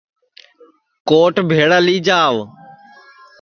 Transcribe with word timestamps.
کوٹ 1.07 1.33
بھیݪا 1.49 1.79
لی 1.85 1.97
جاو 2.05 2.35